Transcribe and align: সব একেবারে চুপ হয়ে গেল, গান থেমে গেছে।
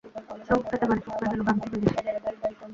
সব 0.47 0.59
একেবারে 0.67 0.99
চুপ 1.03 1.15
হয়ে 1.19 1.29
গেল, 1.31 1.41
গান 1.47 1.55
থেমে 1.61 1.77
গেছে। 1.83 2.01